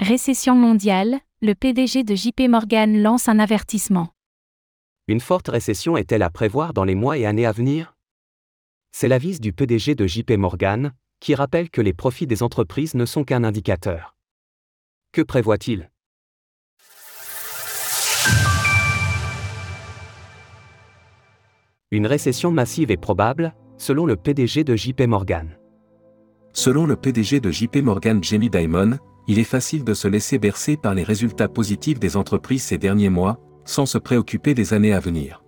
[0.00, 4.08] Récession mondiale, le PDG de JP Morgan lance un avertissement.
[5.08, 7.94] Une forte récession est-elle à prévoir dans les mois et années à venir?
[8.92, 13.04] C'est l'avis du PDG de JP Morgan, qui rappelle que les profits des entreprises ne
[13.04, 14.16] sont qu'un indicateur.
[15.12, 15.90] Que prévoit-il?
[21.90, 25.58] Une récession massive est probable, selon le PDG de JP Morgan.
[26.54, 28.98] Selon le PDG de JP Morgan Jamie Dimon,
[29.28, 33.10] il est facile de se laisser bercer par les résultats positifs des entreprises ces derniers
[33.10, 35.42] mois, sans se préoccuper des années à venir.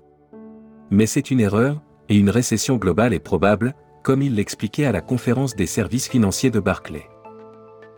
[0.91, 5.01] Mais c'est une erreur, et une récession globale est probable, comme il l'expliquait à la
[5.01, 7.09] conférence des services financiers de Barclay.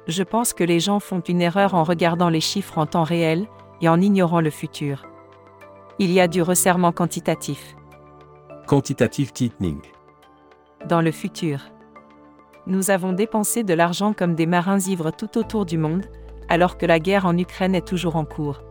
[0.06, 3.46] Je pense que les gens font une erreur en regardant les chiffres en temps réel
[3.80, 5.06] et en ignorant le futur.
[5.98, 7.74] Il y a du resserrement quantitatif.
[8.66, 9.80] Quantitative tightening.
[10.88, 11.60] Dans le futur.
[12.66, 16.06] Nous avons dépensé de l'argent comme des marins ivres tout autour du monde,
[16.48, 18.62] alors que la guerre en Ukraine est toujours en cours.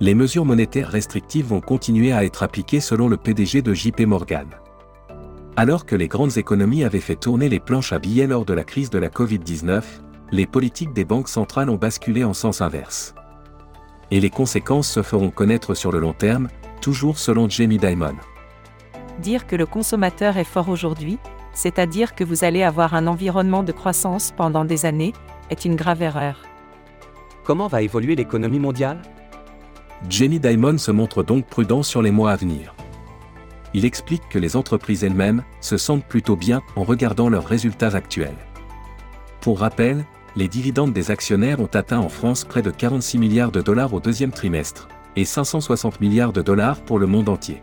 [0.00, 4.48] Les mesures monétaires restrictives vont continuer à être appliquées selon le PDG de JP Morgan.
[5.56, 8.62] Alors que les grandes économies avaient fait tourner les planches à billets lors de la
[8.62, 9.82] crise de la Covid-19,
[10.30, 13.14] les politiques des banques centrales ont basculé en sens inverse.
[14.10, 16.48] Et les conséquences se feront connaître sur le long terme,
[16.82, 18.16] toujours selon Jamie Dimon.
[19.20, 21.18] Dire que le consommateur est fort aujourd'hui,
[21.52, 25.12] c'est-à-dire que vous allez avoir un environnement de croissance pendant des années,
[25.50, 26.42] est une grave erreur.
[27.44, 29.00] Comment va évoluer l'économie mondiale?
[30.08, 32.74] Jamie Dimon se montre donc prudent sur les mois à venir.
[33.74, 38.36] Il explique que les entreprises elles-mêmes se sentent plutôt bien en regardant leurs résultats actuels.
[39.40, 40.04] Pour rappel,
[40.36, 44.00] les dividendes des actionnaires ont atteint en France près de 46 milliards de dollars au
[44.00, 47.60] deuxième trimestre, et 560 milliards de dollars pour le monde entier.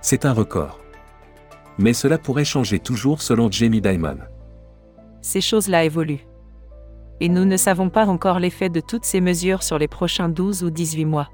[0.00, 0.79] C'est un record.
[1.80, 4.18] Mais cela pourrait changer toujours selon Jamie Dimon.
[5.22, 6.26] Ces choses-là évoluent.
[7.20, 10.62] Et nous ne savons pas encore l'effet de toutes ces mesures sur les prochains 12
[10.62, 11.30] ou 18 mois.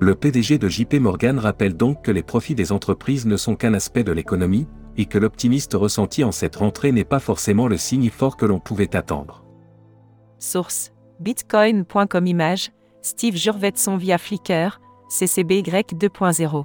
[0.00, 3.74] Le PDG de JP Morgan rappelle donc que les profits des entreprises ne sont qu'un
[3.74, 4.66] aspect de l'économie,
[4.96, 8.60] et que l'optimiste ressenti en cette rentrée n'est pas forcément le signe fort que l'on
[8.60, 9.44] pouvait attendre.
[10.38, 12.70] Source Bitcoin.com Image
[13.02, 16.64] Steve Jurvetson via Flickr, CCBY 2.0.